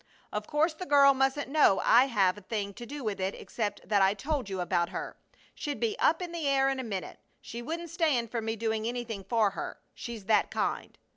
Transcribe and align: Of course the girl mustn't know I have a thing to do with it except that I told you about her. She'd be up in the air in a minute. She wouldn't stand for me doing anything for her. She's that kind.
Of 0.33 0.47
course 0.47 0.73
the 0.73 0.87
girl 0.87 1.13
mustn't 1.13 1.47
know 1.47 1.79
I 1.85 2.05
have 2.05 2.35
a 2.35 2.41
thing 2.41 2.73
to 2.73 2.87
do 2.87 3.03
with 3.03 3.19
it 3.21 3.35
except 3.35 3.87
that 3.87 4.01
I 4.01 4.15
told 4.15 4.49
you 4.49 4.59
about 4.59 4.89
her. 4.89 5.15
She'd 5.53 5.79
be 5.79 5.95
up 5.99 6.23
in 6.23 6.31
the 6.31 6.47
air 6.47 6.69
in 6.69 6.79
a 6.79 6.83
minute. 6.83 7.19
She 7.39 7.61
wouldn't 7.61 7.91
stand 7.91 8.31
for 8.31 8.41
me 8.41 8.55
doing 8.55 8.87
anything 8.87 9.23
for 9.23 9.51
her. 9.51 9.77
She's 9.93 10.25
that 10.25 10.49
kind. 10.49 10.97